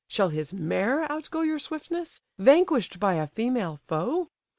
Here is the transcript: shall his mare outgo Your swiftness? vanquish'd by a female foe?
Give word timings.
shall 0.07 0.29
his 0.29 0.51
mare 0.51 1.03
outgo 1.11 1.41
Your 1.41 1.59
swiftness? 1.59 2.21
vanquish'd 2.39 2.99
by 2.99 3.13
a 3.17 3.27
female 3.27 3.77
foe? 3.85 4.31